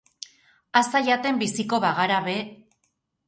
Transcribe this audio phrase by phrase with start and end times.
[0.81, 2.37] Aza jaten biziko bagara be.